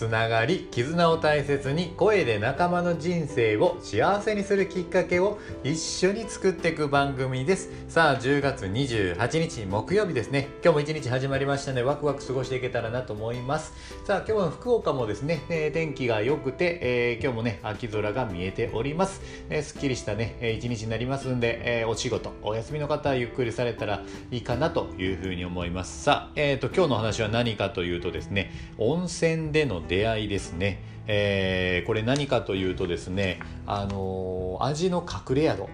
[0.00, 7.68] つながり、絆を大切に声で仲間の人生を幸せにするきっかけを一緒に作っていく番組です。
[7.86, 10.48] さあ、10月28日木曜日ですね。
[10.64, 13.74] 今日も一日始まりましたので、ワクワク過ごしていけたらなと思います。
[14.06, 19.20] さあ、今日は福岡もですね、えー天気が良くて、えー今日もね、秋空が見えております。
[19.50, 26.04] えーすっきりしたね、えー一日になりますんで、えーお仕事、お休みの方はゆっくりされたらいいかなというふうに思います。
[26.04, 30.84] さあ、えーと、今日の話は何かというとですね、温泉での出会いですね。
[31.08, 35.68] えーこれ何かというとですね、あのー味の隠れ宿、うん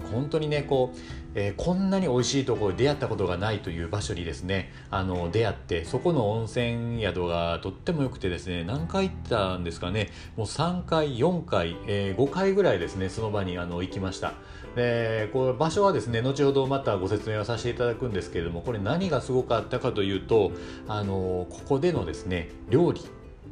[0.00, 0.98] 本当にねこう、
[1.34, 14.32] えーこんなに美味しいところで出会ったことがないという場所にですね、あの出会ってそこの温泉宿がとっても良くてですね何回行ったんですかねもう3回4回、え5回ぐらいですねその場にあの行きました。
[14.76, 20.52] でこう場所はですね後ほどまたご説明をさせていただくんですけれどもこれ何がすごかったかというと
[20.86, 23.02] あのここでのですね料理。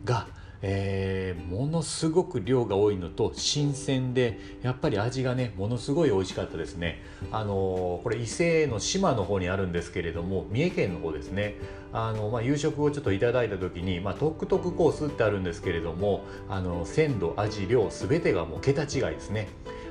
[0.07, 0.27] が
[0.63, 7.03] えーものすごく量が多いのと新鮮でやっぱり味がねものすごい美味しかったですね。
[7.31, 11.57] あのーこれ伊勢の島の方にあるんですけれども三重県の方ですね。
[11.93, 19.49] あの、まあ、夕食をちょっといただいた時に、まあ、トックトックコースってあるんですけれどもあの鮮度味量全てがもう桁違いですね。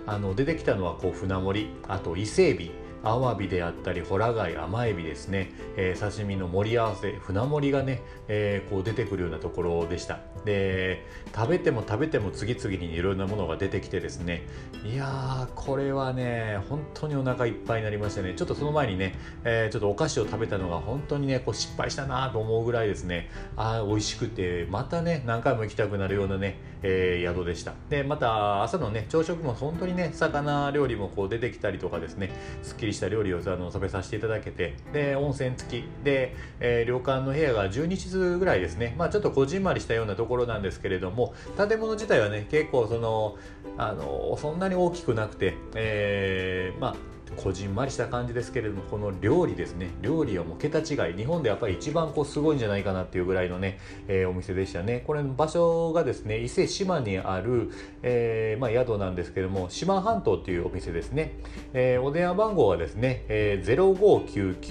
[0.07, 2.84] あの出てきたのはこう船盛りあと伊勢海老。
[3.03, 10.19] アワビであったりホラ貝甘エビですね、えー刺身の盛り合わせ船盛りがね、えーこう出てくるようなところでした。
[10.45, 11.03] で
[11.35, 14.43] 食べても食べても次々にいろんなものが出てきてですね。
[14.83, 18.33] いやーこれはね本当にお腹いっぱいになりましたね。
[18.35, 23.29] ちょっとその前にね、えーちょっとお菓子を食べたのが本当にねこう失敗したなと思うぐらいですね。
[23.55, 27.73] あ美味しくてまたね何回も行きたくなるようなね、えー宿でした。
[27.89, 32.29] でまた朝のね朝食も本当にね魚料理もこう出てきたりとかですね
[32.61, 35.85] すっきりした料理をあの食べさせていただけてで温泉付き。
[36.03, 38.93] で、えー旅館の部屋が12室ぐらいですね。
[38.97, 43.37] まあちょっとこじんまりしたようなところなんですけれども建物自体はね結構その
[43.77, 49.89] あのそんなに大きくなくて、えーまあこじんまりした感じですけれどもこの料理ですね。
[50.01, 51.15] 料理はもう桁違い。
[51.15, 55.03] 日本でやっぱり一番こうすごいんじゃないかなっていうぐらいのね、えーお店でしたね。
[55.05, 57.71] これ場所がですね伊勢志摩にある、
[58.03, 61.33] えーまあ、宿なんですけども志摩半島っていうお店ですね、
[61.73, 64.65] えーお電話番号はですね、えー、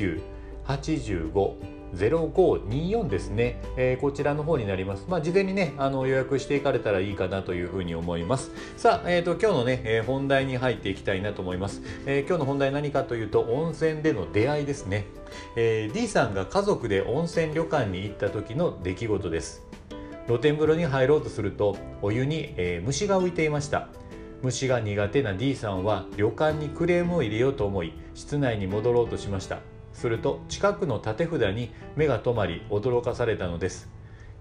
[0.66, 5.06] 059985 0524ですね、えーこちらの方になります。
[5.09, 8.50] まあ、事前にね、あの予約していかれたらいいかなというふうに思います。
[8.77, 11.83] さあ、えっ、と、今日のね、えー本題に入っていきたいなと思います。
[12.06, 15.06] えー今日の本題何かというと、温泉での出会いですね。
[15.56, 19.62] えー D さんが家族で温泉旅館に行った時の出来事です。
[20.27, 23.88] 露天風呂に入ろうとすると、お湯に、えー虫が浮いていました。
[24.44, 29.60] 虫が苦手な D さんは旅館にクレームを入れようと思い室内に戻ろうとしました
[29.94, 33.88] すると近くの立て札に目が留まり驚かされたのです。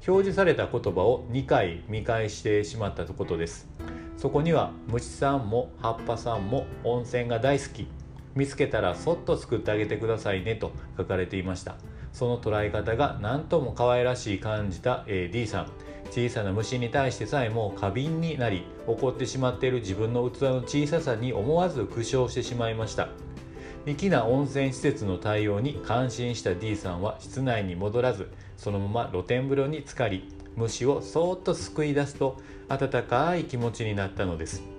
[0.06, 3.70] 表示された言葉を2回見返してしまったことです。
[4.18, 7.88] そこには虫さんも葉っぱさんも温泉が大好き。
[8.36, 11.76] 見つけたらそっと救ってあげてくださいねと書かれていました。
[12.12, 15.68] その捉え方が何とも可愛らしい感じた D さん。
[16.12, 23.08] 小さな虫に対してさえも過敏になり怒ってしまっている自分の器の小ささに思わず苦笑してしまいました。
[23.86, 32.40] 粋な温泉施設の対応に感心した D さんは室内に戻らずそのまま露天風呂に浸かり虫をそーっと救い出すと
[32.70, 34.73] 温かい気持ちになったのです。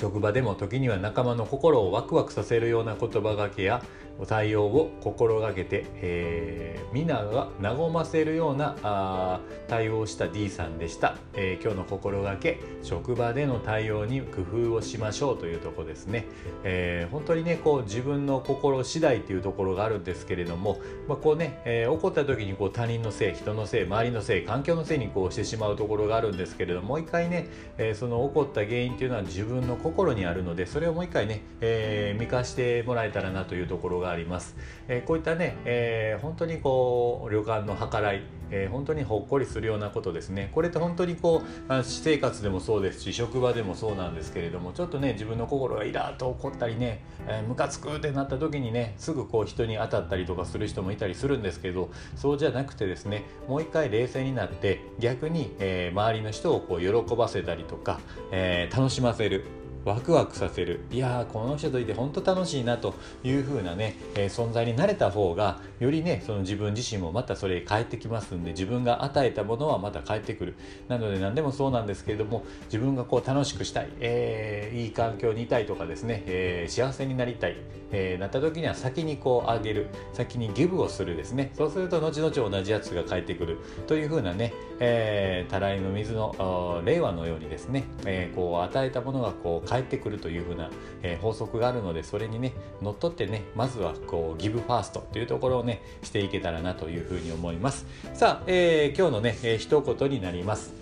[0.00, 3.82] 職場でも時には仲間の心をワクワクさせるような言葉がけや
[4.26, 16.26] 対応を心がけて、えー、皆が和ませるようなあ対応をした D さんでした、えー今日の心がけ職場での対応に工夫をしましょうというところですね、
[16.64, 20.78] えー本当にねこう自分の心次第っていうところがあるんですけれども、
[21.08, 27.46] まあ、こうね、えー怒った時にこう他人のせい人のせい周りのせい環境のせいにこうしてしまうところがあるんですけれどももう一回ね、
[27.78, 34.56] えーその起こった原因っていうのは自分の心にあるのでそれをもう一回ね、えー見返してもらえたらなというところがあります、
[34.88, 40.50] えーこういったね、えー本当にこう旅館の計らいえー本当にほっこりするようなことですね。
[40.52, 58.00] これって本当にこうあ私生活でもそうですし職場でもそうなんですけれどもちょっとね自分の心がイラーっと怒ったりね、えームカつくってなった時にねすぐこう人に当たったりとかする人もいたりするんですけどそうじゃなくてですねもう一回冷静になって逆に、えー周りの人をこう喜ばせたりとか、
[58.32, 59.44] えー楽しませる
[59.84, 60.80] ワクワクさせる。
[60.90, 62.94] いやーこの人といて本当楽しいなと
[63.24, 70.54] いう風なね、えー、存在になれた方がよりねその自分自身もまたそれ返ってきますんで自分が与えたものはまた返ってくる。
[70.88, 77.56] なので何でもそうなんですけれども自分がこう楽しくしたい、えー、いい環境にいたいとかですね、えー、幸せになりたい、
[77.92, 81.52] えなった時には先にこうあげる先にギブをするですね。
[81.54, 83.58] そうすると後々同じやつが返ってくる。
[83.86, 90.68] という風なね、えたらいの水の令和のようにですね、えこう与えたものがこう返ってくるというふうな、
[91.02, 92.52] えー、法則があるのでそれにね
[92.82, 97.86] 乗っ取ってねまずはこうギブファーストというところをねしていけたらなというふうに思います。
[98.12, 100.72] さあ、えー、今日のね、えー、一言になります。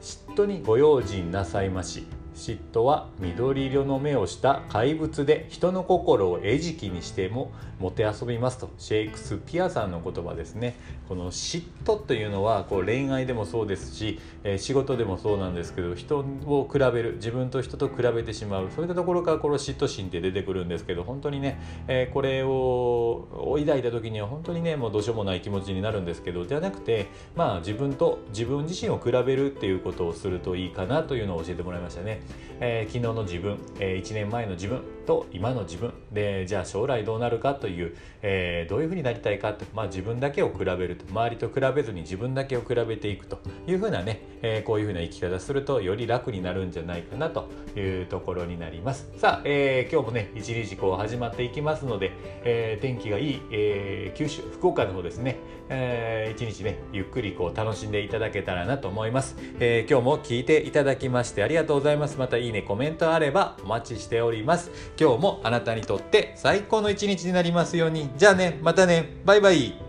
[0.00, 2.06] 嫉妬にご用心なさいまし。
[2.42, 8.70] 嫉妬は緑色の目をした怪物で人の心を餌食にしてももてあそびますと。
[8.78, 10.76] シェイクスピアさんの言葉ですね。
[11.08, 18.70] この嫉妬というのはこう恋愛でもそうですし、え、仕事でもそうなんですけど人を比べる自分と人と比べてしまう。
[18.74, 23.26] そういったところからこの嫉妬心って出てくるんですけど本当にね、え、これを
[23.58, 32.22] 抱いた時には本当にねもうどうしようもない気持ちになるんですけどじゃなくてまあ自分と自分自身を比べるっていうことをするといいかなというのを教えてもらいましたね。
[32.60, 35.92] えー、昨日の自分、えー、1年前の自分と今の自分。
[36.12, 49.10] でじゃあ将来どうなるかという、えー、どういうふうになりたいかと、まあ、自分だけを比べると周りと比べずに自分だけを比べていくというふうなね、えー、こういうふうな生き方するとより楽になるんじゃないかなというところになります。
[49.16, 52.12] さあ、えー、今日もね一日こう始まっていきますので、
[52.44, 55.36] えー、天気がいい、えー、九州福岡の方ですね、
[55.68, 62.18] えー、一日ねゆっくりこう楽しんでいただけたらなと思います、えー、今日も聞いていただきましてありがとうございます。
[62.18, 64.70] またいいねコメントあればお待ちしております。
[64.98, 68.10] 今日もあなたにとって最高の一日になりますように。
[68.16, 69.16] じゃあねまたね。
[69.24, 69.81] バイバイ。